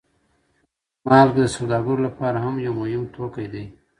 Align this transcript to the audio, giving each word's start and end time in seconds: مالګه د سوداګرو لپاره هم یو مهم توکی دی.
مالګه 1.07 1.41
د 1.45 1.47
سوداګرو 1.55 2.03
لپاره 2.07 2.37
هم 2.45 2.55
یو 2.65 2.73
مهم 2.81 3.03
توکی 3.15 3.47
دی. 3.53 3.65